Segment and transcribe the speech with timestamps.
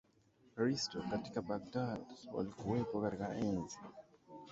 [0.55, 2.01] risto katika baghdad
[2.33, 3.77] walikuwepo katika enzi